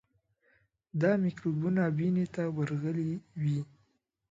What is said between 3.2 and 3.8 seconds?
وي.